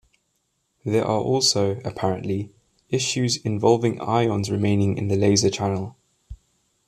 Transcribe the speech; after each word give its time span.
There 0.83 1.05
are 1.05 1.19
also, 1.21 1.79
apparently, 1.85 2.51
issues 2.89 3.37
involving 3.37 4.01
ions 4.01 4.49
remaining 4.49 4.97
in 4.97 5.09
the 5.09 5.15
laser 5.15 5.51
channel. 5.51 5.95